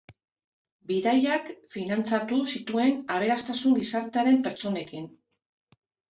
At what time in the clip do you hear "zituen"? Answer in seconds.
2.53-2.95